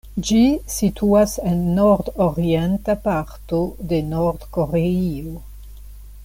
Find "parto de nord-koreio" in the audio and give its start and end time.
3.05-5.39